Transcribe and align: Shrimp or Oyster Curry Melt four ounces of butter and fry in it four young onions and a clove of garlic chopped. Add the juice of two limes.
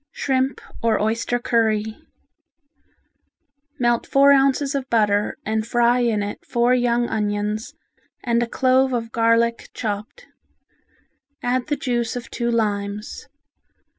Shrimp 0.11 0.61
or 0.81 0.99
Oyster 0.99 1.37
Curry 1.37 1.95
Melt 3.77 4.07
four 4.07 4.31
ounces 4.31 4.73
of 4.73 4.89
butter 4.89 5.37
and 5.45 5.67
fry 5.67 5.99
in 5.99 6.23
it 6.23 6.43
four 6.43 6.73
young 6.73 7.07
onions 7.07 7.75
and 8.23 8.41
a 8.41 8.47
clove 8.47 8.93
of 8.93 9.11
garlic 9.11 9.69
chopped. 9.75 10.25
Add 11.43 11.67
the 11.67 11.75
juice 11.77 12.15
of 12.15 12.31
two 12.31 12.49
limes. 12.49 13.27